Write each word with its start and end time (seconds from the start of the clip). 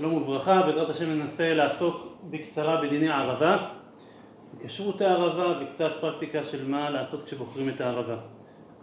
שלום 0.00 0.14
וברכה, 0.14 0.62
בעזרת 0.62 0.90
השם 0.90 1.10
ננסה 1.10 1.54
לעסוק 1.54 2.06
בקצרה 2.30 2.82
בדיני 2.82 3.08
הערבה, 3.08 3.56
בכשרות 4.54 5.00
הערבה 5.00 5.60
וקצת 5.60 5.90
פרקטיקה 6.00 6.44
של 6.44 6.68
מה 6.68 6.90
לעשות 6.90 7.22
כשבוחרים 7.22 7.68
את 7.68 7.80
הערבה. 7.80 8.16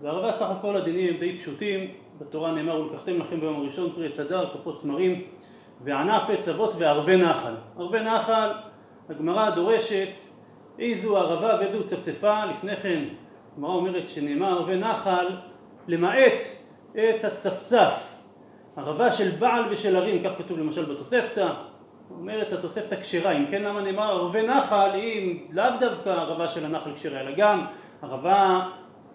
בערבה 0.01 0.31
סך 0.31 0.49
הכל 0.49 0.77
הדינים 0.77 1.13
הם 1.13 1.19
די 1.19 1.39
פשוטים, 1.39 1.91
בתורה 2.17 2.51
נאמר 2.51 2.81
ולקחתם 2.81 3.19
לכם 3.19 3.39
ביום 3.39 3.55
הראשון 3.55 3.91
פרי 3.95 4.07
עץ 4.07 4.19
הדר, 4.19 4.49
כפות 4.53 4.81
תמרים 4.81 5.21
וענף 5.83 6.29
עץ 6.29 6.47
אבות 6.47 6.73
וערבי 6.77 7.17
נחל. 7.17 7.53
ערבי 7.77 7.99
נחל, 7.99 8.51
הגמרא 9.09 9.49
דורשת 9.49 10.19
איזו 10.79 11.17
ערבה 11.17 11.57
ואיזו 11.59 11.87
צפצפה, 11.87 12.45
לפני 12.45 12.75
כן 12.75 13.03
הגמרא 13.53 13.73
אומרת 13.73 14.09
שנאמר 14.09 14.47
ערבי 14.47 14.77
נחל 14.77 15.27
למעט 15.87 16.43
את 16.91 17.23
הצפצף 17.23 18.15
ערבה 18.77 19.11
של 19.11 19.29
בעל 19.29 19.63
ושל 19.69 19.95
הרים, 19.95 20.23
כך 20.23 20.37
כתוב 20.37 20.59
למשל 20.59 20.93
בתוספתא, 20.93 21.47
אומרת 22.11 22.53
התוספתא 22.53 23.01
כשרה, 23.01 23.31
אם 23.31 23.45
כן 23.51 23.61
למה 23.61 23.81
נאמר 23.81 24.03
ערבי 24.03 24.47
נחל 24.47 24.89
אם 24.95 25.37
לאו 25.51 25.65
דווקא 25.79 26.09
ערבה 26.09 26.47
של 26.47 26.65
הנחל 26.65 26.93
כשרה, 26.95 27.19
אלא 27.19 27.31
גם 27.37 27.65
ערבה 28.01 28.69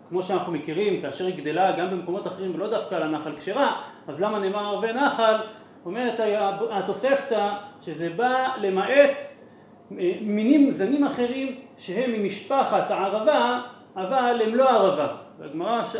כמו 0.09 0.23
שאנחנו 0.23 0.53
מכירים, 0.53 1.03
כאשר 1.03 1.27
היא 1.27 1.35
גדלה 1.37 1.73
גם 1.73 1.91
במקומות 1.91 2.27
אחרים 2.27 2.55
ולא 2.55 2.71
דווקא 2.71 2.95
על 2.95 3.03
הנחל 3.03 3.37
כשרה, 3.37 3.83
אז 4.09 4.21
למה 4.21 4.39
נאמר 4.39 4.67
ערבי 4.67 4.93
נחל? 4.93 5.37
אומרת 5.85 6.21
התוספתא 6.71 7.51
שזה 7.81 8.09
בא 8.17 8.49
למעט 8.61 9.21
מינים 10.21 10.71
זנים 10.71 11.05
אחרים 11.05 11.61
שהם 11.79 12.13
ממשפחת 12.13 12.91
הערבה 12.91 13.61
אבל 13.97 14.41
הם 14.45 14.55
לא 14.55 14.71
ערבה. 14.71 15.17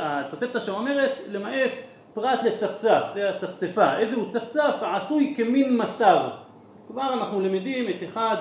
התוספתא 0.01 0.61
שאומרת 0.61 1.21
למעט 1.29 1.79
פרט 2.15 2.43
לצפצף, 2.43 3.03
זה 3.15 3.31
הצפצפה, 3.31 3.97
איזה 3.97 4.17
הוא 4.17 4.29
צפצף? 4.29 4.79
העשוי 4.83 5.35
כמין 5.37 5.77
מסר. 5.77 6.31
כבר 6.87 7.13
אנחנו 7.13 7.41
למדים 7.41 7.89
את 7.89 8.03
אחד 8.05 8.37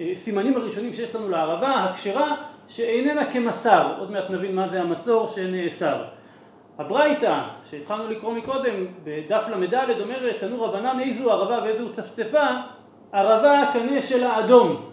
הסימנים 0.00 0.56
הראשונים 0.56 0.92
שיש 0.92 1.16
לנו 1.16 1.28
לערבה, 1.28 1.84
הכשרה, 1.84 2.36
שאיננה 2.68 3.32
כמסר, 3.32 3.94
עוד 3.98 4.10
מעט 4.10 4.30
נבין 4.30 4.54
מה 4.54 4.68
זה 4.68 4.80
המסור 4.80 5.28
שנאסר. 5.28 6.04
הברייתא, 6.78 7.40
שהתחלנו 7.64 8.08
לקרוא 8.08 8.32
מקודם, 8.32 8.86
בדף 9.04 9.48
ל"ד 9.48 10.00
אומרת, 10.00 10.36
תנו 10.40 10.62
רבנן 10.62 11.00
איזו 11.00 11.32
ערבה 11.32 11.58
ואיזו 11.62 11.92
צפצפה, 11.92 12.46
ערבה 13.12 13.60
הקנה 13.62 14.02
של 14.02 14.24
האדום 14.26 14.90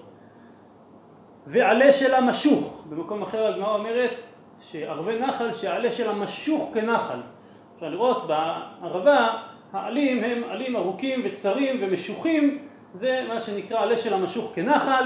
ועלה 1.48 1.92
של 1.92 2.14
המשוך. 2.14 2.86
במקום 2.90 3.22
אחר 3.22 3.48
הגמרא 3.48 3.74
אומרת 3.74 4.22
שערבי 4.60 5.20
נחל 5.20 5.54
שעלה 5.54 5.92
של 5.92 6.10
המשוך 6.10 6.72
כנחל. 6.74 7.20
אפשר 7.78 7.90
לראות 7.90 8.28
בערבה 8.28 9.30
העלים 9.74 10.24
הם 10.24 10.44
עלים 10.50 10.76
ארוכים 10.76 11.22
וצרים 11.26 11.78
ומשוחים 11.82 12.58
זה 13.00 13.26
מה 13.28 13.40
שנקרא 13.40 13.80
עלה 13.80 13.98
של 13.98 14.14
המשוך 14.14 14.52
כנחל 14.56 15.06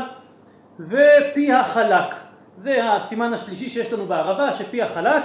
ופי 0.79 1.51
החלק. 1.51 2.15
זה 2.57 2.93
הסימן 2.93 3.33
השלישי 3.33 3.69
שיש 3.69 3.93
לנו 3.93 4.05
בערבה 4.05 4.53
שפי 4.53 4.81
החלק. 4.81 5.23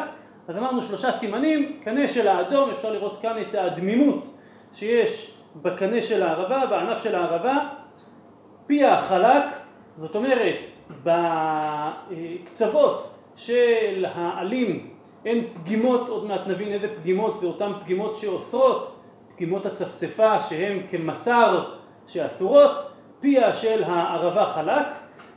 אז 0.48 0.56
אמרנו 0.56 0.82
שלושה 0.82 1.12
סימנים 1.12 1.80
קנה 1.82 2.08
של 2.08 2.28
האדום 2.28 2.70
אפשר 2.70 2.92
לראות 2.92 3.18
כאן 3.22 3.40
את 3.40 3.54
הדמימות 3.54 4.34
שיש 4.74 5.38
בקנה 5.56 6.02
של 6.02 6.22
הערבה 6.22 6.66
בענף 6.66 7.02
של 7.02 7.14
הערבה. 7.14 7.58
פיה 8.66 8.84
חלק 8.84 9.44
זאת 9.98 10.14
אומרת 10.14 10.66
בקצוות 12.12 13.10
של 13.36 14.06
העלים 14.14 14.95
אין 15.24 15.44
פגימות, 15.54 16.08
עוד 16.08 16.24
מעט 16.26 16.40
נבין 16.46 16.72
איזה 16.72 16.88
פגימות, 16.96 17.36
זה 17.36 17.46
אותן 17.46 17.72
פגימות 17.80 18.16
שאוסרות, 18.16 18.96
פגימות 19.34 19.66
הצפצפה 19.66 20.40
שהן 20.40 20.82
כמסר 20.88 21.64
שאסורות, 22.06 22.78
פיה 23.20 23.54
של 23.54 23.84
הערבה 23.84 24.46
חלק, 24.46 24.86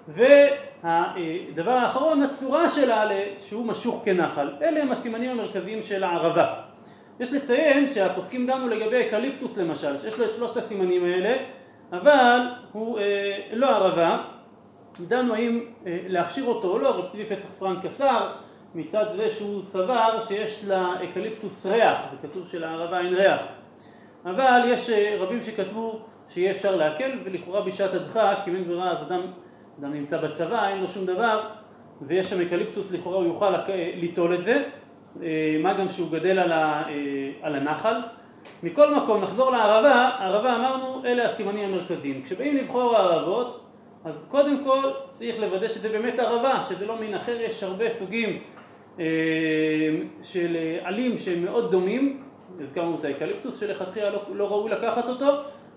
והדבר 0.08 1.72
האחרון, 1.72 2.22
הצורה 2.22 2.70
שלה 2.70 3.09
שהוא 3.40 3.66
משוך 3.66 4.02
כנחל. 4.06 4.50
אלה 4.62 4.81
הם 4.81 4.92
הסימנים 4.92 5.31
המרכזיים 5.31 5.84
של 5.84 6.04
הערבה. 6.04 6.54
יש 7.20 7.34
לציין 7.34 7.88
שהפוסקים 7.88 8.48
דנו 8.48 8.68
לגבי 8.68 9.08
אקליפטוס 9.08 9.58
למשל, 9.58 9.98
שיש 9.98 10.20
לו 10.20 10.25
את 10.25 10.34
שלושת 10.34 10.58
הסימנים 10.58 11.04
האלה, 11.06 11.36
אבל 11.92 12.40
הוא 12.72 13.00
אה, 13.00 13.38
לא 13.54 13.68
ערבה, 13.70 14.24
דנו 15.08 15.34
האם 15.34 15.66
אה, 15.86 15.98
להכשיר 16.08 16.44
אותו 16.46 16.68
או 16.68 16.80
לא, 16.80 16.90
רב 16.90 17.09
צבי 17.09 17.25
פסח 17.25 17.50
פרנק 17.50 17.86
אסר, 17.86 18.31
מצד 18.75 19.06
זה 19.16 19.30
שהוא 19.30 19.63
סבר 19.63 20.22
שיש 20.22 20.66
לאקליפטוס 20.66 21.66
ריח, 21.66 22.00
וכתוב 22.13 22.47
שלערבה 22.47 23.00
אין 23.00 23.13
ריח. 23.13 23.41
אבל 24.25 24.62
יש 24.66 24.90
אה, 24.90 25.16
רבים 25.19 25.41
שכתבו 25.41 26.00
שיהיה 26.28 26.52
אפשר 26.52 26.75
להקל, 26.75 27.12
ולכאורה 27.24 27.62
בשעת 27.62 27.94
הדחק, 27.94 28.38
אם 28.47 28.56
אין 28.56 28.63
ברירה, 28.68 28.91
אז 28.91 29.07
אדם, 29.07 29.22
אדם 29.80 29.94
נמצא 29.94 30.18
בצבא, 30.18 30.68
אין 30.68 30.81
לו 30.81 30.90
שום 30.90 31.06
דבר, 31.06 31.50
ויש 32.02 32.30
שם 32.30 32.41
אקליפטוס, 32.41 32.91
לכאורה 32.91 33.18
הוא 33.18 33.25
יוכל 33.25 33.53
ליטול 33.96 34.34
את 34.34 34.44
זה, 34.44 34.63
אה, 35.24 35.57
מה 35.63 35.74
גם 35.74 35.90
שהוא 35.90 36.12
גדל 36.12 36.40
על, 36.40 36.51
ה, 36.51 36.84
אה, 36.90 37.31
על 37.41 37.56
הנחל. 37.56 37.96
מכל 38.63 38.96
מקום, 38.96 39.22
נחזור 39.22 39.51
לערבה, 39.51 40.09
ערבה 40.19 40.56
אמרנו, 40.56 41.06
אלה 41.06 41.25
הסימנים 41.25 41.74
המרכזיים. 41.74 42.22
כשבאים 42.24 42.56
לבחור 42.56 42.97
הערבות, 42.97 43.66
אז 44.06 44.25
קודם 44.28 44.63
כל 44.63 44.91
צריך 45.09 45.40
לוודא 45.40 45.68
שזה 45.68 45.90
באמת 45.90 46.19
ערבה, 46.19 46.63
שזה 46.63 46.86
לא 46.86 47.00
מין 47.00 47.16
אחר, 47.16 47.38
יש 47.41 47.63
הרבה 47.63 47.90
סוגים 47.90 48.30
אה, 48.30 48.59
של 50.24 50.58
עלים 50.82 51.18
שהם 51.18 51.46
מאוד 51.46 51.72
דומים, 51.72 52.24
הזכרנו 52.60 53.00
את 53.00 53.04
האקליפטוס 53.04 53.60
שלכתחילה 53.60 54.10
לא, 54.10 54.22
לא 54.34 54.48
ראוי 54.48 54.72
לקחת 54.72 55.06
אותו, 55.06 55.26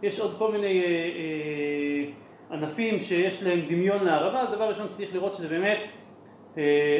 יש 0.03 0.21
עוד 0.21 0.34
כל 0.38 0.53
מיני 0.53 0.83
אה, 0.83 0.87
אה, 0.87 2.56
ענפים 2.56 3.00
שיש 3.00 3.43
להם 3.43 3.60
דמיון 3.69 4.05
לערבה, 4.05 4.41
אז 4.41 4.49
דבר 4.49 4.69
ראשון 4.69 4.87
צריך 4.88 5.15
לראות 5.15 5.34
שזה 5.34 5.49
באמת 5.49 5.78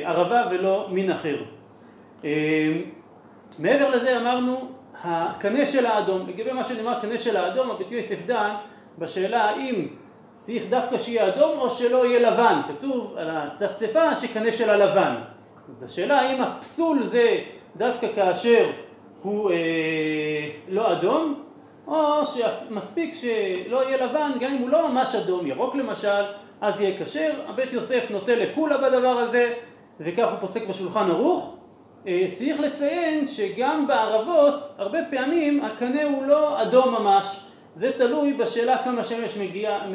ערבה 0.05 0.43
ולא 0.51 0.89
מין 0.91 1.11
אחר. 1.11 1.43
מעבר 3.59 3.91
לזה 3.91 4.21
אמרנו 4.21 4.71
הקנה 5.03 5.67
של 5.67 5.87
האדום, 5.87 6.29
לגבי 6.29 6.53
מה 6.53 6.65
שנאמר 6.65 7.01
קנה 7.01 7.19
של 7.19 7.37
האדום, 7.37 7.71
הבית 7.71 7.93
יוסף 7.93 8.27
דן 8.27 8.55
בשאלה 8.99 9.45
האם 9.45 9.87
צריך 10.39 10.71
דווקא 10.71 10.99
שיהיה 10.99 11.29
אדום 11.29 11.59
או 11.59 11.71
שלא 11.71 12.07
יהיה 12.07 12.31
לבן, 12.31 12.61
כתוב 12.69 13.17
על 13.17 13.31
הצפצפה 13.31 14.15
שקנה 14.17 14.53
של 14.53 14.71
הלבן. 14.71 15.15
אז 15.77 15.83
השאלה 15.83 16.21
האם 16.21 16.43
הפסול 16.43 17.03
זה 17.03 17.39
דווקא 17.77 18.07
כאשר 18.15 18.71
הוא 19.23 19.51
אה, 19.51 19.57
לא 20.69 20.93
אדום, 20.93 21.43
או 21.87 22.23
שמספיק 22.25 23.15
שלא 23.15 23.85
יהיה 23.85 24.07
לבן, 24.07 24.33
גם 24.41 24.51
אם 24.51 24.59
הוא 24.59 24.69
לא 24.69 24.89
ממש 24.89 25.15
אדום, 25.15 25.47
ירוק 25.47 25.75
למשל, 25.75 26.23
אז 26.61 26.81
יהיה 26.81 27.05
כשר. 27.05 27.33
הבית 27.47 27.73
יוסף 27.73 28.11
נוטה 28.11 28.35
לקולה 28.35 28.77
בדבר 28.79 29.19
הזה, 29.19 29.53
וכך 30.01 30.31
הוא 30.31 30.39
פוסק 30.41 30.67
בשולחן 30.69 31.11
ערוך. 31.11 31.57
אה, 32.07 32.29
צריך 32.33 32.61
לציין 32.61 33.27
שגם 33.27 33.87
בערבות, 33.87 34.75
הרבה 34.79 34.99
פעמים 35.11 35.65
הקנה 35.65 36.03
הוא 36.05 36.23
לא 36.23 36.63
אדום 36.63 36.95
ממש, 36.95 37.47
זה 37.77 37.93
תלוי 37.93 38.33
בשאלה 38.33 38.79
כמה 38.85 39.05
שמש 39.05 39.37
מגיעה, 39.39 39.87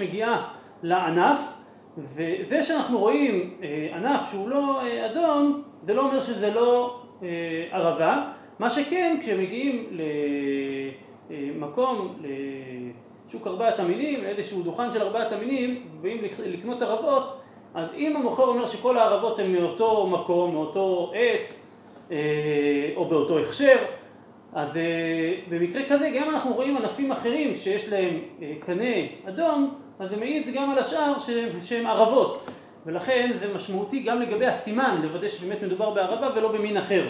מגיעה 0.00 0.48
לענף. 0.82 1.59
וזה 1.98 2.62
שאנחנו 2.62 2.98
רואים 2.98 3.54
אה, 3.62 3.88
ענף 3.96 4.30
שהוא 4.30 4.48
לא 4.48 4.80
אה, 4.82 5.06
אדום, 5.06 5.62
זה 5.82 5.94
לא 5.94 6.02
אומר 6.02 6.20
שזה 6.20 6.50
לא 6.50 7.00
אה, 7.22 7.28
ערבה, 7.70 8.26
מה 8.58 8.70
שכן 8.70 9.16
כשמגיעים 9.20 9.98
למקום, 11.30 12.16
לשוק 13.26 13.46
ארבעת 13.46 13.78
המינים, 13.78 14.22
לאיזשהו 14.22 14.62
דוכן 14.62 14.90
של 14.90 15.02
ארבעת 15.02 15.32
המינים, 15.32 15.86
ובאים 15.98 16.22
לקנות 16.46 16.82
ערבות, 16.82 17.40
אז 17.74 17.94
אם 17.94 18.16
המוכר 18.16 18.44
אומר 18.44 18.66
שכל 18.66 18.98
הערבות 18.98 19.38
הן 19.38 19.52
מאותו 19.52 20.06
מקום, 20.06 20.54
מאותו 20.54 21.12
עץ, 21.14 21.60
או 22.96 23.04
באותו 23.04 23.38
הכשר, 23.38 23.76
אז 24.52 24.78
במקרה 25.48 25.82
כזה 25.88 26.10
גם 26.10 26.30
אנחנו 26.30 26.54
רואים 26.54 26.76
ענפים 26.76 27.12
אחרים 27.12 27.56
שיש 27.56 27.92
להם 27.92 28.18
קנה 28.60 28.94
אדום, 29.28 29.74
אז 30.00 30.10
זה 30.10 30.16
מעיד 30.16 30.50
גם 30.54 30.70
על 30.70 30.78
השאר 30.78 31.14
שהם 31.62 31.86
ערבות. 31.86 32.46
ולכן 32.86 33.30
זה 33.34 33.54
משמעותי 33.54 34.02
גם 34.02 34.20
לגבי 34.20 34.46
הסימן 34.46 35.00
לוודא 35.02 35.28
שבאמת 35.28 35.62
מדובר 35.62 35.90
בערבה 35.90 36.28
ולא 36.36 36.52
במין 36.52 36.76
אחר. 36.76 37.08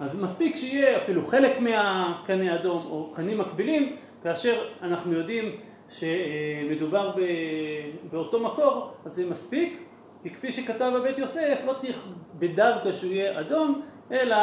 אז 0.00 0.22
מספיק 0.22 0.56
שיהיה 0.56 0.96
אפילו 0.96 1.26
חלק 1.26 1.60
מהקנה 1.60 2.54
אדום 2.54 2.86
או 2.90 3.12
קנים 3.14 3.38
מקבילים 3.38 3.96
כאשר 4.22 4.54
אנחנו 4.82 5.12
יודעים 5.12 5.56
שמדובר 5.90 7.16
באותו 8.10 8.40
מקור 8.40 8.90
אז 9.04 9.14
זה 9.14 9.26
מספיק 9.26 9.82
כי 10.22 10.30
כפי 10.30 10.52
שכתב 10.52 10.92
הבית 10.96 11.18
יוסף 11.18 11.62
לא 11.66 11.72
צריך 11.72 12.06
בדווקא 12.34 12.92
שהוא 12.92 13.12
יהיה 13.12 13.40
אדום 13.40 13.82
אלא 14.12 14.36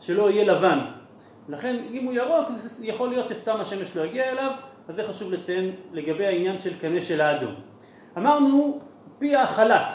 שלא 0.00 0.30
יהיה 0.30 0.44
לבן. 0.44 0.78
לכן 1.48 1.76
אם 1.92 2.04
הוא 2.04 2.12
ירוק 2.12 2.48
יכול 2.82 3.08
להיות 3.08 3.28
שסתם 3.28 3.60
השמש 3.60 3.96
לא 3.96 4.02
יגיע 4.02 4.30
אליו 4.30 4.50
אז 4.88 4.96
זה 4.96 5.04
חשוב 5.04 5.32
לציין 5.32 5.76
לגבי 5.92 6.26
העניין 6.26 6.58
של 6.58 6.78
קנה 6.78 7.02
של 7.02 7.20
האדום. 7.20 7.54
אמרנו 8.16 8.80
פי 9.18 9.36
החלק, 9.36 9.86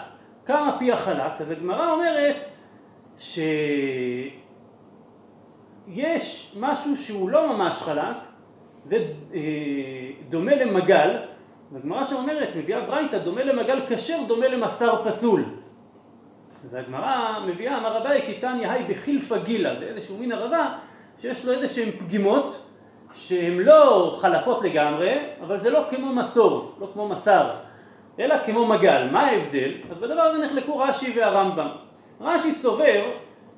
כמה 0.46 0.76
פי 0.80 0.92
החלק? 0.92 1.42
אז 1.42 1.52
הגמרא 1.52 1.92
אומרת 1.92 2.46
שיש 3.18 4.46
משהו 6.60 6.98
שהוא 6.98 7.30
לא 7.30 7.54
ממש 7.54 7.82
חלק 7.82 8.16
זה 8.86 8.96
אה, 9.34 9.40
דומה 10.30 10.56
למגל, 10.56 11.18
והגמרא 11.72 12.04
שאומרת, 12.04 12.50
מביאה 12.56 12.82
ברייתא, 12.82 13.18
דומה 13.18 13.44
למגל 13.44 13.80
כשר, 13.90 14.18
דומה 14.28 14.48
למסר 14.48 15.06
פסול. 15.06 15.44
והגמרא 16.70 17.40
מביאה, 17.48 17.78
אמר 17.78 17.98
רבי, 17.98 18.22
כי 18.26 18.34
תניא 18.34 18.72
היי 18.72 18.84
בחילפא 18.84 19.38
גילה, 19.38 19.74
באיזשהו 19.80 20.18
מין 20.18 20.32
ערבה, 20.32 20.78
שיש 21.20 21.46
לו 21.46 21.54
איזה 21.54 21.68
שהן 21.68 21.92
פגימות, 21.92 22.67
שהן 23.18 23.60
לא 23.60 24.16
חלקות 24.22 24.62
לגמרי, 24.62 25.18
אבל 25.42 25.60
זה 25.60 25.70
לא 25.70 25.86
כמו 25.90 26.16
מסור, 26.16 26.76
לא 26.80 26.90
כמו 26.94 27.08
מסר, 27.08 27.50
אלא 28.20 28.36
כמו 28.46 28.66
מגל. 28.66 29.08
מה 29.12 29.28
ההבדל? 29.28 29.72
אז 29.92 29.98
בדבר 29.98 30.22
הזה 30.22 30.46
נחלקו 30.46 30.78
רש"י 30.78 31.20
והרמב"ם. 31.20 31.68
רש"י 32.22 32.52
סובר 32.52 33.04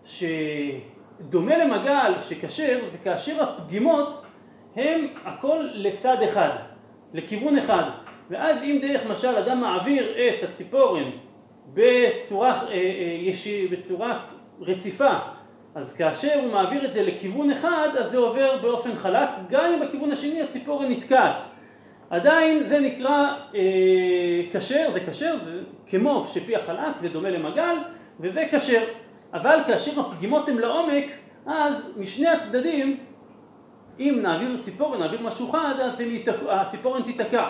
שדומה 0.05 1.57
למגל 1.57 2.13
שכשר, 2.21 2.79
וכאשר 2.91 3.43
הפגימות 3.43 4.25
הם 4.75 5.07
הכל 5.25 5.67
לצד 5.73 6.17
אחד, 6.21 6.49
לכיוון 7.13 7.57
אחד. 7.57 7.83
ואז 8.29 8.63
אם 8.63 8.79
דרך 8.81 9.05
משל 9.05 9.35
אדם 9.35 9.61
מעביר 9.61 10.13
את 10.17 10.43
הציפורן 10.43 11.09
בצורה, 11.73 12.61
אה, 12.67 12.73
אה, 12.73 13.65
בצורה 13.71 14.19
רציפה, 14.61 15.13
אז 15.75 15.93
כאשר 15.93 16.39
הוא 16.43 16.51
מעביר 16.51 16.85
את 16.85 16.93
זה 16.93 17.03
לכיוון 17.03 17.51
אחד, 17.51 17.89
אז 17.99 18.11
זה 18.11 18.17
עובר 18.17 18.57
באופן 18.61 18.95
חלק, 18.95 19.29
גם 19.49 19.65
אם 19.65 19.79
בכיוון 19.79 20.11
השני 20.11 20.41
הציפורן 20.41 20.91
נתקעת. 20.91 21.41
עדיין 22.09 22.67
זה 22.67 22.79
נקרא 22.79 23.35
אה, 23.55 23.61
כשר, 24.53 24.75
אה, 24.75 24.91
זה 24.91 24.99
כשר, 24.99 25.35
זה 25.43 25.59
כמו 25.87 26.27
שפי 26.27 26.55
החלק, 26.55 26.97
זה 27.01 27.09
דומה 27.09 27.29
למגל, 27.29 27.75
וזה 28.19 28.43
כשר. 28.51 28.83
אבל 29.33 29.59
כאשר 29.67 29.99
הפגימות 29.99 30.49
הן 30.49 30.57
לעומק, 30.57 31.05
אז 31.45 31.73
משני 31.97 32.27
הצדדים, 32.27 32.97
אם 33.99 34.19
נעביר 34.21 34.57
ציפורן, 34.61 34.99
נעביר 34.99 35.21
משהו 35.21 35.47
חד, 35.47 35.75
אז 35.79 36.03
הציפורן 36.49 37.03
תיתקע. 37.03 37.49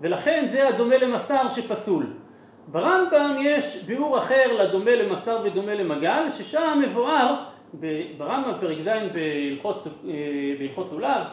ולכן 0.00 0.44
זה 0.48 0.68
הדומה 0.68 0.96
למסר 0.96 1.48
שפסול. 1.48 2.06
ברמב"ם 2.66 3.36
יש 3.40 3.84
ביאור 3.86 4.18
אחר 4.18 4.52
לדומה 4.52 4.94
למסר 4.94 5.40
ודומה 5.44 5.74
למגל, 5.74 6.30
ששם 6.30 6.80
מבואר, 6.84 7.44
ברמב"ם 8.16 8.52
פרק 8.60 8.78
ז' 8.84 8.88
בהלכות, 9.12 9.86
אה, 10.08 10.84
לולב, 10.92 11.26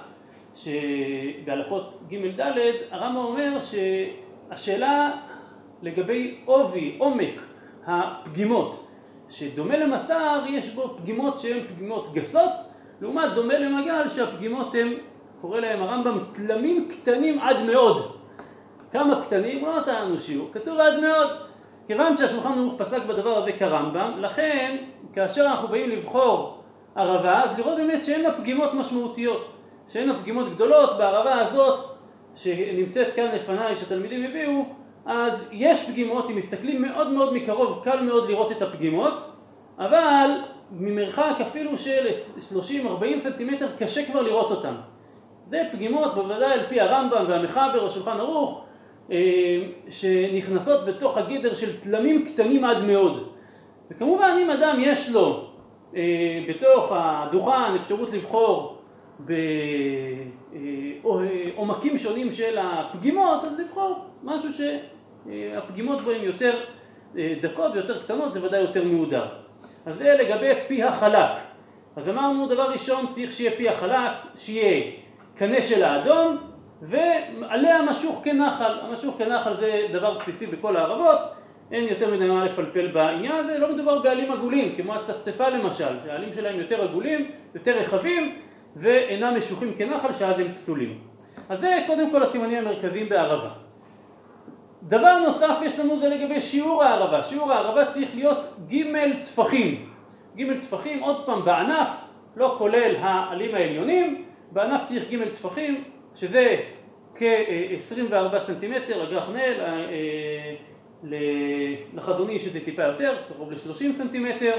בהלכות 1.46 1.96
ג' 2.10 2.42
ד', 2.42 2.58
הרמב"ם 2.92 3.18
אומר 3.18 3.58
שהשאלה 3.60 5.12
לגבי 5.82 6.38
עובי, 6.46 6.96
עומק 6.98 7.42
הפגימות, 7.86 8.88
שדומה 9.30 9.78
למסר 9.78 10.44
יש 10.50 10.70
בו 10.70 10.98
פגימות 10.98 11.40
שהן 11.40 11.60
פגימות 11.68 12.14
גסות, 12.14 12.54
לעומת 13.02 13.34
דומה 13.36 13.60
למגל 13.60 14.10
שהפגימות 14.10 14.76
הן, 14.76 14.94
קורא 15.42 15.60
להם 15.60 15.84
הרמב"ם, 15.84 16.20
תלמים 16.32 16.88
קטנים 16.90 17.40
עד 17.40 17.62
מאוד. 17.62 18.16
כמה 18.92 19.22
קטנים? 19.22 19.66
לא 19.66 19.80
נתן 19.80 20.06
לנו 20.06 20.20
שיעור, 20.20 20.50
כתוב 20.54 20.80
עד 20.80 21.00
מאוד. 21.00 21.49
כיוון 21.90 22.16
שהשולחן 22.16 22.60
ערוך 22.60 22.74
פסק 22.78 23.06
בדבר 23.06 23.38
הזה 23.38 23.52
כרמב"ם, 23.52 24.12
לכן 24.18 24.78
כאשר 25.14 25.46
אנחנו 25.46 25.68
באים 25.68 25.90
לבחור 25.90 26.58
ערבה, 26.96 27.44
אז 27.44 27.60
לראות 27.60 27.78
באמת 27.78 28.06
שאין 28.06 28.22
לה 28.22 28.38
פגימות 28.38 28.74
משמעותיות, 28.74 29.54
שאין 29.88 30.10
לה 30.10 30.20
פגימות 30.20 30.50
גדולות, 30.50 30.98
בערבה 30.98 31.36
הזאת 31.36 31.86
שנמצאת 32.36 33.14
כאן 33.14 33.26
לפניי 33.26 33.76
שהתלמידים 33.76 34.26
הביאו, 34.26 34.66
אז 35.06 35.44
יש 35.52 35.92
פגימות, 35.92 36.30
אם 36.30 36.36
מסתכלים 36.36 36.82
מאוד 36.82 37.10
מאוד 37.12 37.34
מקרוב, 37.34 37.82
קל 37.84 38.02
מאוד 38.02 38.30
לראות 38.30 38.52
את 38.52 38.62
הפגימות, 38.62 39.32
אבל 39.80 40.30
ממרחק 40.72 41.36
אפילו 41.42 41.78
של 41.78 42.08
30-40 42.38 43.20
סנטימטר 43.20 43.68
קשה 43.80 44.06
כבר 44.06 44.22
לראות 44.22 44.52
אותן. 44.52 44.76
זה 45.48 45.64
פגימות 45.72 46.16
בוודאי 46.16 46.54
על 46.54 46.68
פי 46.70 46.82
הרמב"ם 46.82 47.26
והמחבר, 47.28 47.86
השולחן 47.88 48.20
ערוך, 48.20 48.59
שנכנסות 49.90 50.86
בתוך 50.86 51.18
הגדר 51.18 51.54
של 51.54 51.80
תלמים 51.80 52.26
קטנים 52.26 52.66
עד 52.66 52.84
מאוד. 52.84 53.30
וכמובן 53.92 54.38
אם 54.42 54.50
אדם 54.50 54.78
יש 54.80 55.10
לו 55.10 55.50
אה, 55.96 56.46
בתוך 56.50 56.92
הדוכן 56.96 57.76
אפשרות 57.76 58.12
לבחור 58.12 58.78
בעומקים 61.04 61.98
שונים 61.98 62.32
של 62.32 62.58
הפגימות, 62.62 63.44
אז 63.44 63.60
לבחור 63.60 64.06
משהו 64.24 64.50
שהפגימות 64.54 66.04
בו 66.04 66.12
הן 66.12 66.24
יותר 66.24 66.60
אה, 67.18 67.34
דקות 67.42 67.72
ויותר 67.74 68.04
קטנות, 68.04 68.34
זה 68.34 68.44
ודאי 68.44 68.62
יותר 68.62 68.84
מהודר. 68.84 69.26
אז 69.86 69.98
זה 69.98 70.16
לגבי 70.20 70.52
פי 70.68 70.84
החלק. 70.84 71.32
אז 71.96 72.10
אמרנו 72.10 72.48
דבר 72.48 72.72
ראשון 72.72 73.08
צריך 73.08 73.32
שיהיה 73.32 73.52
פי 73.52 73.70
החלק, 73.70 74.12
שיהיה 74.36 74.92
קנה 75.36 75.62
של 75.62 75.84
האדום 75.84 76.38
ועליה 76.82 77.82
משוך 77.82 78.22
כנחל, 78.24 78.80
המשוך 78.82 79.16
כנחל 79.18 79.58
זה 79.58 79.88
דבר 79.94 80.18
בסיסי 80.18 80.46
בכל 80.48 80.78
הערבות, 80.78 81.20
אין 81.72 81.84
יותר 81.84 82.14
מדי 82.14 82.28
מה 82.28 82.46
לפלפל 82.46 82.88
בעניין 82.88 83.36
הזה, 83.36 83.58
לא 83.58 83.74
מדובר 83.74 84.00
בעלים 84.00 84.32
עגולים, 84.32 84.76
כמו 84.76 84.96
הצפצפה 84.96 85.50
למשל, 85.50 85.94
שהעלים 86.06 86.34
שלהם 86.34 86.60
יותר 86.60 86.84
עגולים, 86.84 87.32
יותר 87.56 87.78
רחבים, 87.78 88.36
ואינם 88.76 89.38
משוחים 89.38 89.74
כנחל, 89.78 90.14
שאז 90.14 90.40
הם 90.40 90.54
פסולים. 90.54 90.98
אז 91.50 91.60
זה 91.60 91.84
קודם 91.88 92.12
כל 92.12 92.24
הסימנים 92.24 92.58
המרכזיים 92.58 93.10
בערבה. 93.10 93.50
דבר 94.84 95.20
נוסף 95.20 95.60
יש 95.62 95.80
לנו 95.80 96.00
זה 96.00 96.10
לגבי 96.10 96.42
שיעור 96.42 96.84
הערבה, 96.84 97.24
שיעור 97.24 97.52
הערבה 97.52 97.86
צריך 97.86 98.16
להיות 98.16 98.48
ג' 98.72 99.24
טפחים, 99.24 99.90
ג' 100.38 100.60
טפחים 100.60 101.04
עוד 101.04 101.26
פעם 101.26 101.46
בענף, 101.46 101.90
לא 102.36 102.56
כולל 102.58 102.96
העלים 103.00 103.56
העליונים, 103.56 104.26
בענף 104.52 104.84
צריך 104.84 105.12
ג' 105.12 105.30
טפחים, 105.30 105.84
שזה 106.20 106.56
כ-24 107.16 108.40
סנטימטר, 108.40 109.02
הגר"ח 109.02 109.34
נאה, 109.34 109.60
אה, 109.60 109.66
אה, 111.12 111.76
לחזון 111.94 112.34
איש 112.34 112.46
איזה 112.46 112.66
טיפה 112.66 112.84
יותר, 112.84 113.18
קרוב 113.28 113.52
ל-30 113.52 113.94
סנטימטר, 113.94 114.54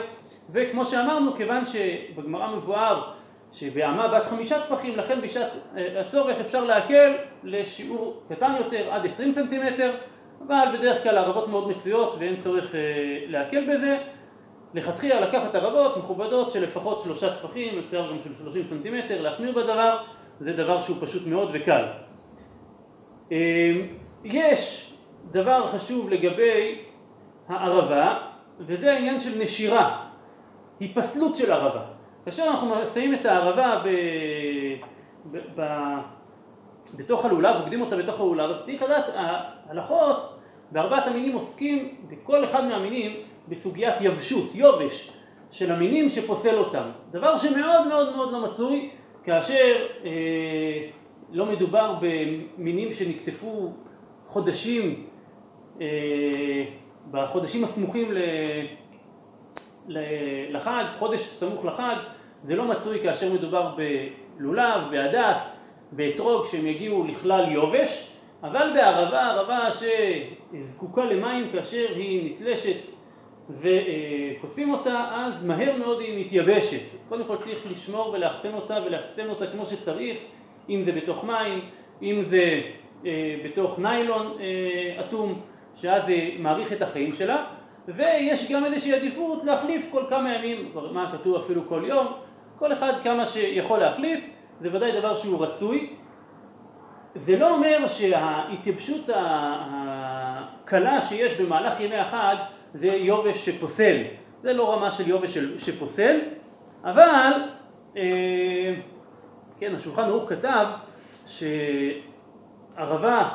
וכמו 0.51 0.85
שאמרנו, 0.85 1.37
כיוון 1.37 1.63
שבגמרא 1.67 2.57
מבואר 2.57 3.13
שבאמה 3.53 4.09
בת 4.09 4.27
חמישה 4.27 4.61
טפחים, 4.61 4.97
לכן 4.97 5.21
בשעת 5.21 5.57
אה, 5.77 6.01
הצורך 6.01 6.41
אפשר 6.41 6.65
להקל 6.65 7.17
לשיעור 7.45 8.23
קטן 8.29 8.55
יותר, 8.59 8.91
עד 8.91 9.07
20 9.07 9.33
סנטימטר, 9.33 9.93
אבל 10.47 10.77
בדרך 10.79 11.03
כלל 11.03 11.19
ערבות 11.19 11.49
מאוד 11.49 11.69
מצויות 11.69 12.15
ואין 12.19 12.41
צורך 12.41 12.75
להקל 13.27 13.75
בזה. 13.75 13.99
לכתחילה 14.75 15.21
לקחת 15.21 15.55
ערבות 15.55 15.97
מכובדות 15.97 16.53
של 16.53 16.63
לפחות 16.63 17.01
שלושה 17.01 17.35
טפחים, 17.35 17.79
אפשר 17.79 18.11
גם 18.11 18.23
של 18.23 18.35
30 18.35 18.65
סנטימטר, 18.65 19.21
להחמיר 19.23 19.53
בדבר, 19.53 19.97
זה 20.41 20.53
דבר 20.53 20.81
שהוא 20.81 20.97
פשוט 21.01 21.27
מאוד 21.27 21.51
וקל. 21.53 21.85
אמ, 23.31 23.37
יש 24.25 24.93
דבר 25.31 25.67
חשוב 25.67 26.11
לגבי 26.11 26.79
הערבה, 27.49 28.19
וזה 28.61 28.93
העניין 28.93 29.21
של 29.21 29.43
נשירה, 29.43 30.07
היפסלות 30.81 31.37
של 31.37 31.53
ערבה. 31.53 31.83
כאשר 32.25 32.45
אנחנו 32.45 32.87
שמים 32.95 33.15
את 33.15 33.27
הערבה 33.27 33.83
ב... 33.85 33.89
ב... 35.33 35.61
ב... 35.61 35.65
בתוך 36.99 37.25
הלולב, 37.25 37.57
עובדים 37.57 37.81
אותה 37.81 37.97
בתוך 37.97 38.21
הלולב, 38.21 38.51
אז 38.51 38.65
צריך 38.65 38.83
לדעת, 38.83 39.05
ההלכות 39.15 40.39
בארבעת 40.71 41.07
המינים 41.07 41.35
עוסקים 41.35 41.97
בכל 42.09 42.45
אחד 42.45 42.65
מהמינים 42.65 43.17
בסוגיית 43.49 43.95
יבשות, 44.01 44.55
יובש, 44.55 45.17
של 45.51 45.73
המינים 45.73 46.09
שפוסל 46.09 46.59
אותם. 46.59 46.91
דבר 47.11 47.37
שמאוד 47.37 47.87
מאוד 47.89 48.17
מאוד 48.17 48.33
לא 48.33 48.41
מצוי, 48.41 48.91
כאשר 49.25 49.87
אה, 50.05 50.89
לא 51.33 51.47
מדובר 51.47 51.95
במינים 52.01 52.93
שנקטפו 52.93 53.73
חודשים, 54.27 55.07
אה, 55.81 56.65
בחודשים 57.11 57.65
הסמוכים 57.65 58.13
ל, 58.13 58.19
ל, 59.89 59.99
לחג, 60.57 60.85
חודש 60.99 61.21
סמוך 61.21 61.65
לחג, 61.65 61.97
זה 62.45 62.57
לא 62.57 62.65
מצוי 62.65 63.03
כאשר 63.03 63.33
מדובר 63.33 63.77
בלולב, 63.77 64.81
בהדס, 64.91 65.57
באתרוג, 65.93 66.47
שהם 66.47 66.67
יגיעו 66.67 67.05
לכלל 67.05 67.53
יובש, 67.53 68.17
אבל 68.43 68.71
בערבה, 68.75 69.27
ערבה 69.27 69.69
שזקוקה 69.73 71.05
למים 71.05 71.51
כאשר 71.53 71.87
היא 71.95 72.33
נתלשת 72.33 73.00
וכותבים 73.59 74.71
אותה, 74.71 75.07
אז 75.13 75.45
מהר 75.45 75.77
מאוד 75.77 76.01
היא 76.01 76.25
מתייבשת. 76.25 76.95
אז 76.99 77.07
קודם 77.09 77.25
כל 77.25 77.37
צריך 77.37 77.71
לשמור 77.71 78.11
ולאחסן 78.13 78.55
אותה 78.55 78.79
ולאחסן 78.87 79.31
אותה 79.31 79.47
כמו 79.47 79.67
שצריך, 79.67 80.19
אם 80.69 80.83
זה 80.85 80.93
בתוך 80.93 81.25
מים, 81.25 81.61
אם 82.03 82.23
זה 82.23 82.61
אה, 83.07 83.37
בתוך 83.45 83.79
ניילון 83.79 84.37
אה, 84.41 85.01
אטום, 85.01 85.41
שאז 85.75 86.07
זה 86.07 86.29
מאריך 86.39 86.73
את 86.73 86.83
החיים 86.83 87.15
שלה, 87.15 87.45
ויש 87.89 88.53
גם 88.53 88.65
איזושהי 88.65 88.95
עדיפות 88.95 89.45
להחליף 89.45 89.91
כל 89.93 90.03
כמה 90.09 90.35
ימים, 90.35 90.73
מה 90.93 91.13
כתוב 91.13 91.37
אפילו 91.37 91.69
כל 91.69 91.83
יום, 91.87 92.07
כל 92.57 92.73
אחד 92.73 92.93
כמה 93.05 93.27
שיכול 93.27 93.79
להחליף, 93.79 94.27
זה 94.61 94.69
ודאי 94.73 95.01
דבר 95.01 95.15
שהוא 95.15 95.45
רצוי. 95.45 95.91
זה 97.15 97.39
לא 97.39 97.55
אומר 97.55 97.87
שההתייבשות 97.87 99.11
הקלה 99.15 101.01
שיש 101.01 101.41
במהלך 101.41 101.81
ימי 101.81 101.97
החג 101.97 102.37
זה 102.75 102.87
יובש 102.87 103.47
שפוסל, 103.47 104.03
זה 104.43 104.53
לא 104.53 104.73
רמה 104.73 104.91
של 104.91 105.09
יובש 105.09 105.39
שפוסל, 105.39 106.19
אבל, 106.85 107.33
אה, 107.97 108.75
כן, 109.59 109.75
השולחן 109.75 110.03
ערוך 110.03 110.29
כתב 110.29 110.67
שערבה 112.77 113.29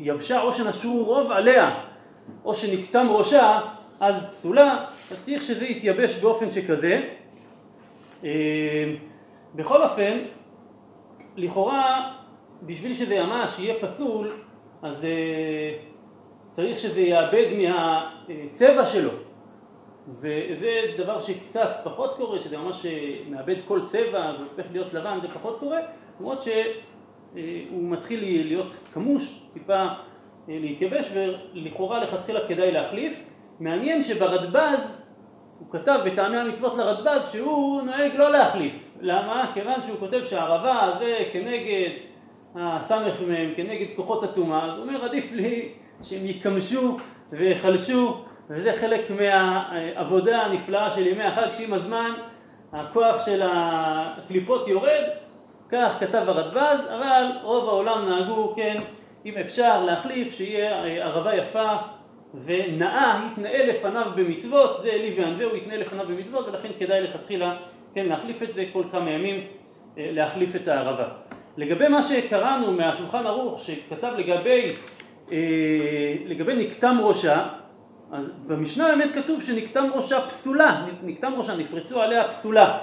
שיבשה 0.00 0.42
או 0.42 0.52
שנשרו 0.52 1.04
רוב 1.04 1.32
עליה 1.32 1.84
או 2.44 2.54
שנקטם 2.54 3.06
ראשה 3.10 3.60
אז 4.00 4.26
פסולה, 4.30 4.84
אז 5.10 5.24
צריך 5.24 5.42
שזה 5.42 5.64
יתייבש 5.64 6.20
באופן 6.20 6.50
שכזה. 6.50 7.00
אה, 8.24 8.94
בכל 9.54 9.82
אופן, 9.82 10.18
לכאורה 11.36 12.12
בשביל 12.62 12.94
שזה 12.94 13.24
ממש 13.24 13.58
יהיה 13.58 13.74
פסול 13.80 14.32
אז 14.82 15.04
אה, 15.04 15.78
צריך 16.52 16.78
שזה 16.78 17.00
יאבד 17.00 17.46
מהצבע 17.56 18.84
שלו 18.84 19.10
וזה 20.20 20.80
דבר 20.96 21.20
שקצת 21.20 21.70
פחות 21.84 22.14
קורה, 22.14 22.38
שזה 22.38 22.58
ממש 22.58 22.86
אה, 22.86 23.16
מאבד 23.30 23.56
כל 23.68 23.80
צבע 23.86 24.32
והופך 24.38 24.72
להיות 24.72 24.94
לבן, 24.94 25.18
זה 25.22 25.28
פחות 25.34 25.58
קורה, 25.60 25.78
למרות 26.20 26.42
שהוא 26.42 27.42
מתחיל 27.72 28.46
להיות 28.46 28.74
כמוש, 28.92 29.46
טיפה 29.52 29.82
אה, 29.82 29.88
להתייבש 30.48 31.10
ולכאורה 31.14 32.00
לכתחילה 32.00 32.48
כדאי 32.48 32.72
להחליף. 32.72 33.28
מעניין 33.60 34.02
שברדב"ז, 34.02 35.02
הוא 35.58 35.70
כתב 35.70 35.98
בטעמי 36.06 36.36
המצוות 36.36 36.76
לרדב"ז 36.76 37.32
שהוא 37.32 37.82
נוהג 37.82 38.14
לא 38.16 38.32
להחליף. 38.32 38.94
למה? 39.00 39.50
כיוון 39.54 39.82
שהוא 39.82 39.98
כותב 39.98 40.24
שהערבה 40.24 40.96
זה 40.98 41.18
כנגד 41.32 41.90
הסמ"ם, 42.54 43.54
כנגד 43.56 43.86
כוחות 43.96 44.24
הטומאה, 44.24 44.72
הוא 44.72 44.82
אומר 44.82 45.04
עדיף 45.04 45.32
לי 45.32 45.68
שהם 46.02 46.26
ייכמשו 46.26 46.96
ויחלשו 47.32 48.24
וזה 48.50 48.72
חלק 48.72 49.10
מהעבודה 49.10 50.42
הנפלאה 50.42 50.90
של 50.90 51.06
ימי 51.06 51.24
החג 51.24 51.52
שעם 51.52 51.72
הזמן 51.72 52.12
הכוח 52.72 53.26
של 53.26 53.40
הקליפות 53.44 54.68
יורד, 54.68 55.04
כך 55.68 55.96
כתב 56.00 56.24
הרדב"ז, 56.26 56.80
אבל 56.96 57.26
רוב 57.42 57.68
העולם 57.68 58.08
נהגו, 58.08 58.54
כן, 58.56 58.82
אם 59.26 59.34
אפשר 59.36 59.84
להחליף, 59.84 60.34
שיהיה 60.34 61.04
ערבה 61.04 61.36
יפה 61.36 61.72
ונאה, 62.34 63.28
יתנאה 63.32 63.66
לפניו 63.66 64.10
במצוות, 64.16 64.82
זה 64.82 64.88
אלי 64.88 65.14
וענווהו, 65.18 65.56
יתנאה 65.56 65.76
לפניו 65.76 66.06
במצוות, 66.06 66.48
ולכן 66.48 66.68
כדאי 66.78 67.00
לכתחילה, 67.00 67.56
כן, 67.94 68.06
להחליף 68.06 68.42
את 68.42 68.54
זה 68.54 68.64
כל 68.72 68.82
כמה 68.92 69.10
ימים, 69.10 69.46
אה, 69.98 70.08
להחליף 70.12 70.56
את 70.56 70.68
הערבה. 70.68 71.08
לגבי 71.56 71.88
מה 71.88 72.02
שקראנו 72.02 72.72
מהשולחן 72.72 73.26
ערוך, 73.26 73.60
שכתב 73.60 74.12
לגבי, 74.16 74.72
לגבי 76.26 76.54
נקתם 76.54 76.98
ראשה, 77.00 77.46
אז 78.12 78.30
במשנה 78.46 78.88
באמת 78.88 79.14
כתוב 79.14 79.42
שנקטם 79.42 79.86
ראשה 79.94 80.20
פסולה, 80.20 80.86
נקטם 81.02 81.32
ראשה, 81.36 81.56
נפרצו 81.56 82.02
עליה 82.02 82.28
פסולה. 82.28 82.78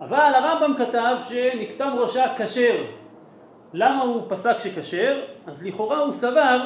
אבל 0.00 0.32
הרמב"ם 0.34 0.74
כתב 0.78 1.16
שנקטם 1.28 1.90
ראשה 1.98 2.24
כשר. 2.38 2.84
למה 3.72 4.02
הוא 4.02 4.22
פסק 4.28 4.58
שכשר? 4.58 5.20
אז 5.46 5.62
לכאורה 5.62 5.98
הוא 5.98 6.12
סבר 6.12 6.60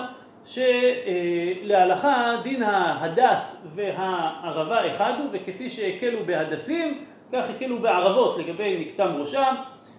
שלהלכה 0.45 2.37
דין 2.43 2.63
ההדס 2.63 3.57
והערבה 3.75 4.91
אחד 4.91 5.13
הוא, 5.19 5.27
וכפי 5.33 5.71
שהקלו 5.71 6.19
בהדסים, 6.27 7.05
כך 7.33 7.51
הקלו 7.51 7.79
בערבות 7.79 8.39
לגבי 8.39 8.87
נקטם 8.87 9.17
ראשם, 9.19 9.55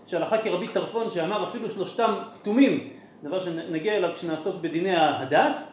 שהלכה 0.08 0.38
כרבי 0.38 0.68
טרפון 0.68 1.10
שאמר 1.10 1.44
אפילו 1.44 1.70
שלושתם 1.70 2.13
כתומים, 2.34 2.89
דבר 3.24 3.40
שנגיע 3.40 3.98
אליו 3.98 4.10
כשנעסוק 4.16 4.56
בדיני 4.56 4.96
ההדס. 4.96 5.72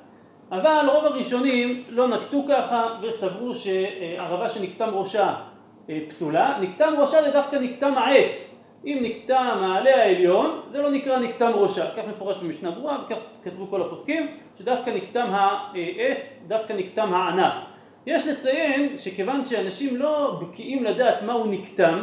אבל 0.53 0.89
רוב 0.93 1.05
הראשונים 1.05 1.85
לא 1.89 2.09
נקטו 2.09 2.45
ככה 2.49 2.99
וסברו 3.03 3.55
שערבה 3.55 4.49
שנקטם 4.49 4.89
ראשה 4.95 5.35
אה, 5.91 5.99
פסולה. 6.09 6.59
נקטם 6.61 6.95
ראשה 6.99 7.23
זה 7.23 7.31
דווקא 7.31 7.57
נקטם 7.57 7.95
העץ. 7.95 8.55
אם 8.87 8.99
נקטם 9.03 9.59
העלה 9.63 9.97
העליון 9.97 10.61
זה 10.73 10.83
לא 10.83 10.91
נקרא 10.91 11.19
נקטם 11.19 11.51
ראשה. 11.55 11.91
כך 11.91 12.03
מפורש 12.11 12.37
במשנה 12.37 12.71
ברורה 12.71 12.99
וכך 13.07 13.17
כתבו 13.45 13.67
כל 13.71 13.83
הפוסקים 13.83 14.27
שדווקא 14.59 14.91
נקטם 14.91 15.27
העץ, 15.31 16.45
דווקא 16.49 16.73
נקטם 16.73 17.15
הענף. 17.15 17.55
יש 18.07 18.27
לציין 18.27 18.97
שכיוון 18.97 19.45
שאנשים 19.45 19.97
לא 19.97 20.41
בקיאים 20.43 20.85
לדעת 20.85 21.23
מהו 21.23 21.47
נקטם, 21.47 22.03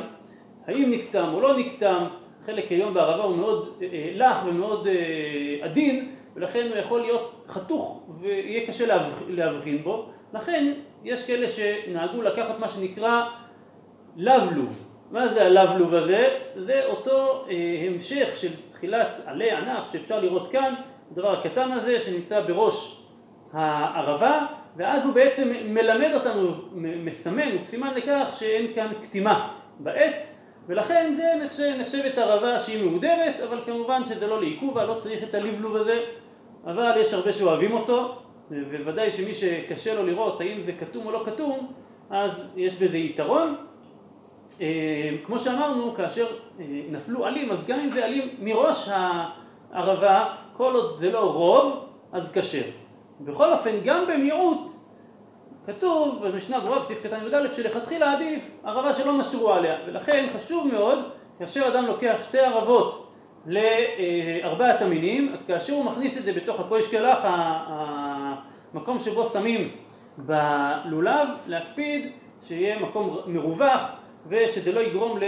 האם 0.67 0.91
נקטם 0.91 1.29
או 1.33 1.41
לא 1.41 1.57
נקטם, 1.57 2.07
חלק 2.45 2.71
היום 2.71 2.93
בערבה 2.93 3.23
הוא 3.23 3.37
מאוד 3.37 3.69
אה, 3.81 3.87
אה, 3.93 4.11
לח 4.13 4.43
ומאוד 4.45 4.87
עדין, 5.61 6.15
ולכן 6.35 6.67
הוא 6.69 6.77
יכול 6.77 7.01
להיות 7.01 7.45
חתוך 7.47 8.03
ויהיה 8.09 8.67
קשה 8.67 8.97
להבחין 9.29 9.83
בו, 9.83 10.09
לכן 10.33 10.73
יש 11.03 11.27
כאלה 11.27 11.49
שנהגו 11.49 12.21
לקחת 12.21 12.59
מה 12.59 12.69
שנקרא 12.69 13.21
לבלוב. 14.15 14.89
מה 15.11 15.27
זה 15.27 15.45
הלבלוב 15.45 15.93
הזה? 15.93 16.39
זה 16.55 16.85
אותו 16.85 17.45
אה, 17.49 17.87
המשך 17.87 18.35
של 18.35 18.47
תחילת 18.69 19.19
עלי 19.25 19.51
ענף 19.51 19.91
שאפשר 19.91 20.19
לראות 20.19 20.47
כאן, 20.47 20.73
הדבר 21.11 21.39
הקטן 21.39 21.71
הזה 21.71 21.99
שנמצא 21.99 22.41
בראש 22.41 23.03
הערבה, 23.53 24.45
ואז 24.77 25.05
הוא 25.05 25.13
בעצם 25.13 25.53
מלמד 25.65 26.11
אותנו, 26.13 26.51
מסמן, 26.75 27.51
הוא 27.51 27.61
סימן 27.61 27.93
לכך 27.95 28.27
שאין 28.39 28.73
כאן 28.73 28.91
קטימה 29.01 29.53
בעץ, 29.79 30.42
ולכן 30.67 31.13
זה 31.17 31.45
נחשב, 31.45 31.73
נחשבת 31.79 32.17
ערבה 32.17 32.59
שהיא 32.59 32.83
מהודרת, 32.83 33.39
אבל 33.39 33.61
כמובן 33.65 34.05
שזה 34.05 34.27
לא 34.27 34.41
לעיכובה, 34.41 34.85
לא 34.85 34.93
צריך 34.99 35.23
את 35.23 35.35
הלבלוב 35.35 35.75
הזה. 35.75 35.99
אבל 36.65 36.91
יש 36.97 37.13
הרבה 37.13 37.33
שאוהבים 37.33 37.73
אותו, 37.73 38.17
ובוודאי 38.51 39.11
שמי 39.11 39.33
שקשה 39.33 39.93
לו 39.93 40.05
לראות 40.05 40.41
האם 40.41 40.61
זה 40.65 40.71
כתום 40.71 41.05
או 41.05 41.11
לא 41.11 41.23
כתום, 41.25 41.71
אז 42.09 42.31
יש 42.55 42.81
בזה 42.81 42.97
יתרון. 42.97 43.55
אה, 44.61 45.09
כמו 45.25 45.39
שאמרנו, 45.39 45.93
כאשר 45.95 46.27
אה, 46.59 46.65
נפלו 46.89 47.25
עלים, 47.25 47.51
אז 47.51 47.65
גם 47.67 47.79
אם 47.79 47.91
זה 47.91 48.05
עלים 48.05 48.29
מראש 48.39 48.89
הערבה, 48.91 50.35
כל 50.57 50.75
עוד 50.75 50.95
זה 50.95 51.11
לא 51.11 51.33
רוב, 51.33 51.85
אז 52.11 52.31
כשר. 52.31 52.65
בכל 53.21 53.51
אופן, 53.51 53.75
גם 53.83 54.05
במיעוט, 54.07 54.71
כתוב 55.65 56.27
במשנה 56.27 56.59
ברורה 56.59 56.79
בסעיף 56.79 57.03
קטן 57.03 57.25
י"א 57.25 57.53
שלכתחילה 57.53 58.13
עדיף 58.13 58.61
ערבה 58.63 58.93
שלא 58.93 59.17
נשרו 59.17 59.53
עליה, 59.53 59.75
ולכן 59.87 60.27
חשוב 60.33 60.67
מאוד, 60.73 60.99
כאשר 61.39 61.67
אדם 61.67 61.85
לוקח 61.85 62.15
שתי 62.21 62.39
ערבות 62.39 63.13
לארבעת 63.45 64.81
המינים, 64.81 65.33
אז 65.33 65.43
כאשר 65.47 65.73
הוא 65.73 65.85
מכניס 65.85 66.17
את 66.17 66.23
זה 66.23 66.33
בתוך 66.33 66.59
הקוישקלח, 66.59 67.19
המקום 67.23 68.99
שבו 68.99 69.25
שמים 69.25 69.71
בלולב, 70.17 71.27
להקפיד 71.47 72.11
שיהיה 72.41 72.79
מקום 72.79 73.17
מרווח 73.27 73.91
ושזה 74.27 74.71
לא 74.71 74.79
יגרום 74.79 75.19
אה, 75.23 75.27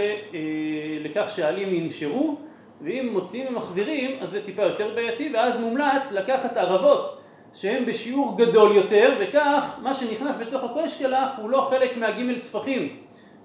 לכך 1.00 1.30
שהעלים 1.30 1.74
ינשרו. 1.74 2.36
ואם 2.80 3.08
מוציאים 3.12 3.46
ומחזירים 3.48 4.16
אז 4.20 4.30
זה 4.30 4.42
טיפה 4.44 4.62
יותר 4.62 4.90
בעייתי 4.94 5.30
ואז 5.34 5.56
מומלץ 5.56 6.12
לקחת 6.12 6.56
ערבות 6.56 7.18
שהן 7.56 7.86
בשיעור 7.86 8.38
גדול 8.38 8.72
יותר 8.72 9.16
וכך 9.20 9.78
מה 9.82 9.94
שנכנס 9.94 10.36
בתוך 10.40 10.64
הקוישקלח 10.64 11.28
הוא 11.42 11.50
לא 11.50 11.66
חלק 11.70 11.96
מהגימל 11.96 12.38
טפחים 12.40 12.96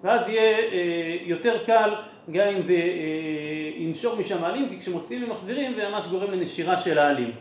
ואז 0.04 0.30
יהיה 0.30 0.58
אה, 0.58 1.18
יותר 1.26 1.66
קל 1.66 1.94
גם 2.32 2.48
אם 2.48 2.62
זה 2.62 2.74
אה, 2.74 3.72
ינשור 3.78 4.20
משם 4.20 4.44
העלים, 4.44 4.70
כי 4.70 4.80
כשמוציאים 4.80 5.24
ומחזירים 5.24 5.74
זה 5.76 5.90
ממש 5.90 6.08
גורם 6.08 6.32
לנשירה 6.32 6.78
של 6.78 7.00
העלים. 7.00 7.32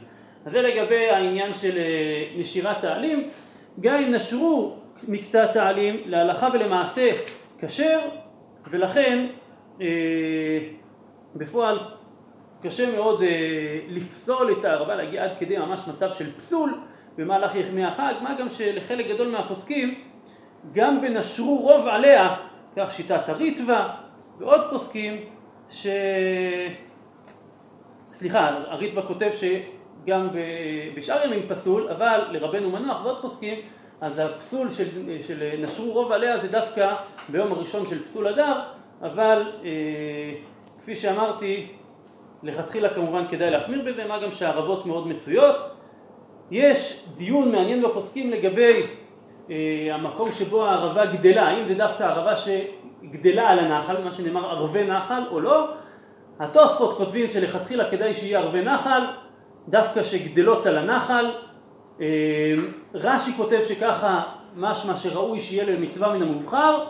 אז 0.46 0.52
זה 0.52 0.62
לגבי 0.62 1.10
העניין 1.10 1.54
של 1.54 1.78
אה, 1.78 2.24
נשירת 2.36 2.84
העלים. 2.84 3.28
גם 3.80 3.94
אם 3.94 4.14
נשרו 4.14 4.76
מקצת 5.08 5.56
העלים, 5.56 6.02
להלכה 6.06 6.48
ולמעשה 6.52 7.10
כשר, 7.58 7.98
ולכן 8.70 9.26
אה, 9.80 9.86
בפועל 11.36 11.78
קשה 12.62 12.96
מאוד 12.96 13.22
לפסול 13.88 14.52
את 14.52 14.64
הערבה, 14.64 14.94
להגיע 14.94 15.24
עד 15.24 15.30
כדי 15.38 15.58
ממש 15.58 15.88
מצב 15.88 16.12
של 16.12 16.32
פסול 16.32 16.80
במהלך 17.18 17.54
ימי 17.54 17.84
החג, 17.84 18.14
מה 18.22 18.34
גם 18.34 18.50
שלחלק 18.50 19.06
גדול 19.06 19.28
מהפוסקים 19.28 19.94
גם 20.72 21.00
בנשרו 21.00 21.58
רוב 21.58 21.86
עליה, 21.86 22.36
כך 22.76 22.92
שיטת 22.92 23.28
הריטווה, 23.28 23.96
ועוד 24.38 24.60
פוסקים 24.70 25.16
ש... 25.70 25.86
סליחה, 28.12 28.48
הריטווה 28.66 29.02
כותב 29.02 29.30
שגם 29.32 30.28
בשאר 30.96 31.26
ימים 31.26 31.48
פסול, 31.48 31.88
אבל 31.88 32.20
לרבנו 32.30 32.70
מנוח 32.70 33.04
ועוד 33.04 33.20
פוסקים, 33.20 33.58
אז 34.00 34.18
הפסול 34.18 34.70
של, 34.70 35.22
של 35.22 35.50
נשרו 35.58 35.92
רוב 35.92 36.12
עליה 36.12 36.40
זה 36.40 36.48
דווקא 36.48 36.94
ביום 37.28 37.52
הראשון 37.52 37.86
של 37.86 38.04
פסול 38.04 38.26
הדר, 38.26 38.60
אבל 39.02 39.52
אה, 39.64 39.70
כפי 40.78 40.96
שאמרתי, 40.96 41.72
לכתחילה 42.42 42.88
כמובן 42.88 43.24
כדאי 43.30 43.50
להחמיר 43.50 43.82
בזה, 43.86 44.04
מה 44.04 44.18
גם 44.18 44.32
שהערבות 44.32 44.86
מאוד 44.86 45.08
מצויות. 45.08 45.56
יש 46.50 47.06
דיון 47.16 47.52
מעניין 47.52 47.82
בפוסקים 47.82 48.30
לגבי 48.30 48.86
אה, 49.50 49.88
המקום 49.92 50.32
שבו 50.32 50.66
הערבה 50.66 51.06
גדלה, 51.06 51.48
האם 51.48 51.68
זה 51.68 51.74
דווקא 51.74 52.02
ערבה 52.02 52.36
ש... 52.36 52.48
גדלה 53.04 53.50
על 53.50 53.58
הנחל, 53.58 54.04
מה 54.04 54.12
שנאמר 54.12 54.50
ערבי 54.50 54.84
נחל 54.84 55.22
או 55.30 55.40
לא. 55.40 55.68
התוספות 56.40 56.96
כותבים 56.96 57.28
שלכתחילה 57.28 57.90
כדאי 57.90 58.14
שיהיה 58.14 58.38
ערבי 58.38 58.62
נחל, 58.62 59.02
דווקא 59.68 60.02
שגדלות 60.02 60.66
על 60.66 60.78
הנחל. 60.78 61.30
אה, 62.00 62.06
רש"י 62.94 63.32
כותב 63.36 63.60
שככה 63.62 64.22
משמע 64.56 64.96
שראוי 64.96 65.40
שיהיה 65.40 65.64
למצווה 65.64 66.12
מן 66.12 66.22
המובחר, 66.22 66.84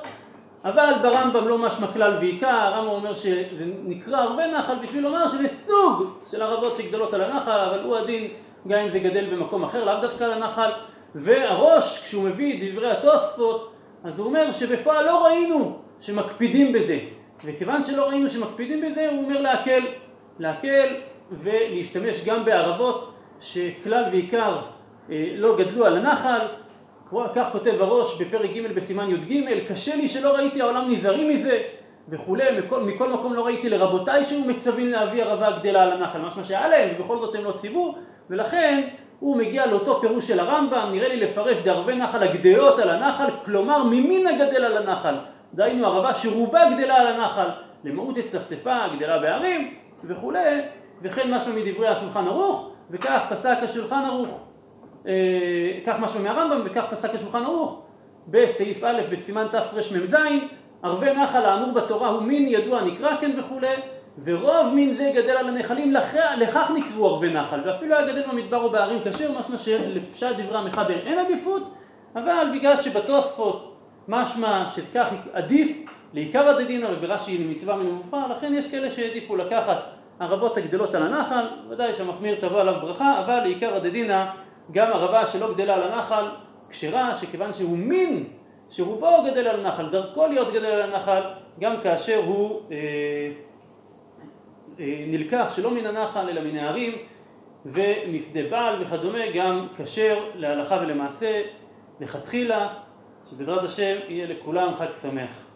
אבל 0.65 0.93
ברמב"ם 1.03 1.49
לא 1.49 1.59
משמע 1.59 1.87
כלל 1.87 2.17
ועיקר, 2.17 2.49
הרמב"ם 2.49 2.91
אומר 2.91 3.15
שזה 3.15 3.65
נקרא 3.85 4.17
הרבה 4.17 4.59
נחל 4.59 4.75
בשביל 4.83 5.03
לומר 5.03 5.29
שזה 5.29 5.49
סוג 5.49 6.11
של 6.27 6.43
ערבות 6.43 6.77
שגדלות 6.77 7.15
על 7.15 7.23
הנחל, 7.23 7.61
אבל 7.71 7.83
הוא 7.83 7.97
הדין 7.97 8.29
גם 8.69 8.79
אם 8.79 8.91
זה 8.91 8.99
גדל 8.99 9.27
במקום 9.27 9.65
אחר, 9.65 9.85
לאו 9.85 10.01
דווקא 10.01 10.25
על 10.25 10.33
הנחל. 10.33 10.71
והראש, 11.15 12.03
כשהוא 12.03 12.25
מביא 12.25 12.73
דברי 12.73 12.91
התוספות, 12.91 13.73
אז 14.05 14.19
הוא 14.19 14.27
אומר 14.27 14.53
שבפועל 14.53 15.07
לא 15.07 15.25
ראינו 15.27 15.79
שמקפידים 16.01 16.73
בזה. 16.73 16.99
וכיוון 17.45 17.83
שלא 17.83 18.09
ראינו 18.09 18.29
שמקפידים 18.29 18.91
בזה, 18.91 19.09
הוא 19.11 19.25
אומר 19.25 19.41
להקל. 19.41 19.81
להקל 20.39 20.87
ולהשתמש 21.33 22.25
גם 22.27 22.45
בערבות 22.45 23.13
שכלל 23.41 24.05
ועיקר 24.13 24.61
אה, 25.11 25.33
לא 25.37 25.57
גדלו 25.59 25.87
על 25.87 25.97
הנחל, 25.97 26.47
כך 27.35 27.49
כותב 27.53 27.75
הראש 27.83 28.23
בפרק 28.23 28.51
ג' 28.51 28.75
בסימן 28.75 29.11
י"ג, 29.11 29.67
קשה 29.69 29.97
לי 29.97 30.09
שלא 30.09 30.37
ראיתי 30.37 30.61
העולם 30.61 30.91
נזהרים 30.91 31.29
מזה 31.29 31.59
וכולי, 32.09 32.45
מכל, 32.59 32.81
מכל 32.81 33.13
מקום 33.13 33.35
לא 33.35 33.47
ראיתי 33.47 33.69
לרבותיי 33.69 34.25
שהיו 34.25 34.45
מצווים 34.45 34.89
להביא 34.89 35.23
ערבה 35.23 35.51
גדלה 35.59 35.83
על 35.83 35.93
הנחל, 35.93 36.19
משמע 36.19 36.45
שהיה 36.45 36.69
להם 36.69 36.89
ובכל 36.99 37.19
זאת 37.19 37.35
הם 37.35 37.45
לא 37.45 37.53
ציוו, 37.53 37.95
ולכן 38.31 38.89
הוא 39.21 39.37
מגיע 39.37 39.67
לאותו 39.67 40.01
פירוש 40.01 40.29
של 40.29 40.41
הרמב"ם, 40.41 40.89
נראה 40.93 41.09
לי 41.09 41.17
לפרש 41.17 41.59
דערבי 41.59 41.97
נחל 41.97 42.23
הגדלות 42.23 42.79
על 42.79 42.91
הנחל, 42.91 43.27
כלומר 43.45 43.83
ממין 43.85 44.27
הגדל 44.27 44.65
על 44.65 44.77
הנחל, 44.77 45.15
דהיינו 45.55 45.87
ערבה 45.87 46.15
שרובה 46.15 46.61
גדלה 46.71 46.95
על 46.95 47.07
הנחל, 47.07 47.49
למהות 47.85 48.19
הצפצפה, 48.19 48.79
גדלה 48.97 49.19
בערים 49.19 49.75
וכולי, 50.05 50.61
וכן 51.03 51.35
משהו 51.35 51.53
מדברי 51.53 51.89
השולחן 51.89 52.27
ערוך, 52.27 52.71
וכך 52.91 53.27
פסק 53.31 53.59
השולחן 53.63 54.03
ערוך. 54.07 54.50
אה, 55.07 55.13
כך 55.87 56.01
משהו 56.01 56.23
מהרמב"ם 56.23 56.61
וכך 56.65 56.85
פסק 56.91 57.15
השולחן 57.15 57.43
ערוך 57.43 57.83
בסעיף 58.29 58.85
א' 58.85 59.01
בסימן 59.13 59.47
תרמ"ז 59.51 60.17
ערבי 60.83 61.13
נחל 61.13 61.45
האמור 61.45 61.73
בתורה 61.73 62.09
הוא 62.09 62.23
מין 62.23 62.49
ידוע 62.49 62.85
נקרא 62.85 63.17
כן 63.21 63.31
וכולי 63.39 63.75
ורוב 64.25 64.75
מין 64.75 64.95
זה 64.95 65.13
גדל 65.15 65.31
על 65.31 65.49
הנחלים 65.49 65.93
לכ... 65.93 66.15
לכך 66.37 66.71
נקראו 66.75 67.07
ערבי 67.09 67.33
נחל 67.33 67.61
ואפילו 67.65 67.97
היה 67.97 68.07
גדל 68.07 68.23
במדבר 68.31 68.63
או 68.63 68.71
בערים 68.71 68.99
כשר 69.05 69.39
משמע 69.39 69.59
שלפשט 69.59 70.37
דברי 70.39 70.59
המחבר 70.59 71.07
אין 71.07 71.19
עדיפות 71.19 71.71
אבל 72.15 72.47
בגלל 72.55 72.77
שבתוספות 72.77 73.77
משמע 74.09 74.69
שכך 74.69 75.09
עדיף 75.33 75.87
לעיקר 76.15 76.49
הדדינא 76.49 76.89
וברש"י 76.93 77.47
מצווה 77.51 77.77
מן 77.77 77.87
המובחר 77.87 78.27
לכן 78.27 78.55
יש 78.55 78.71
כאלה 78.71 78.91
שהעדיפו 78.91 79.37
לקחת 79.37 79.79
ערבות 80.21 80.57
הגדלות 80.57 80.95
על 80.95 81.03
הנחל 81.03 81.45
ודאי 81.69 81.95
שהמחמיר 81.95 82.35
תבוא 82.41 82.61
עליו 82.61 82.75
ברכה 82.81 83.21
אבל 83.25 83.41
לעיקר 83.41 83.75
הדדינא 83.75 84.25
גם 84.73 84.93
ערבה 84.93 85.27
שלא 85.27 85.55
גדלה 85.55 85.75
על 85.75 85.83
הנחל 85.83 86.25
כשרה, 86.71 87.15
שכיוון 87.15 87.53
שהוא 87.53 87.79
מין 87.79 88.25
שרובו 88.71 89.23
גדל 89.31 89.49
על 89.49 89.61
הנחל, 89.61 89.91
דרכו 89.91 90.27
להיות 90.27 90.53
גדל 90.53 90.67
על 90.67 90.83
הנחל, 90.83 91.23
גם 91.61 91.81
כאשר 91.83 92.21
הוא 92.27 92.61
אה, 92.71 92.77
אה, 94.81 95.05
נלקח 95.07 95.53
שלא 95.57 95.71
מן 95.71 95.87
הנחל 95.87 96.29
אלא 96.29 96.43
מן 96.43 96.57
הערים 96.57 96.93
ומשדה 97.67 98.41
בעל 98.51 98.83
וכדומה, 98.83 99.31
גם 99.35 99.67
כשר 99.77 100.25
להלכה 100.35 100.79
ולמעשה, 100.83 101.43
לכתחילה, 102.01 102.75
שבעזרת 103.31 103.65
השם 103.65 103.97
יהיה 104.09 104.27
לכולם 104.27 104.75
חג 104.75 104.93
שמח. 105.03 105.50